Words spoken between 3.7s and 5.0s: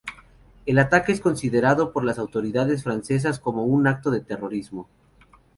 acto de terrorismo.